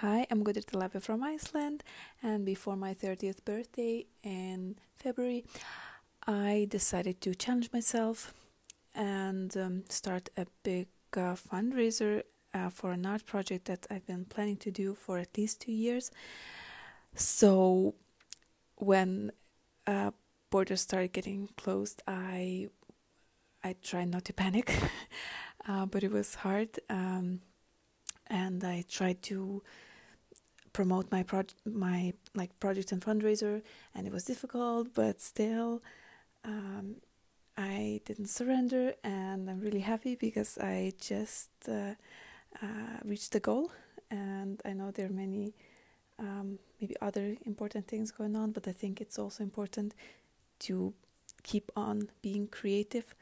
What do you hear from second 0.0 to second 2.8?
Hi, I'm Gudrita Lappe from Iceland, and before